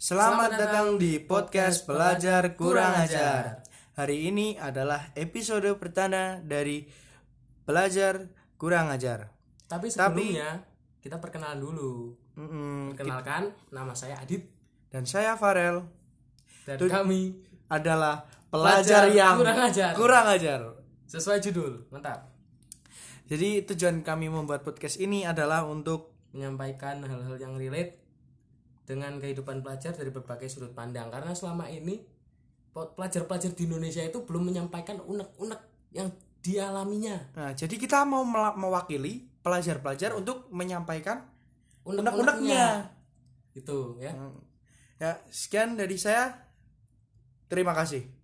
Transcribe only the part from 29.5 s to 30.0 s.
pelajar